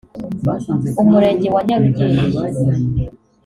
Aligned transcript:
Umurenge 1.01 1.47
wa 1.55 1.61
Nyarugenge 1.67 2.35